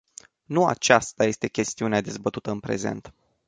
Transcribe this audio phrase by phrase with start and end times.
[0.45, 3.13] Nu acesta este chestiunea dezbătută în prezent.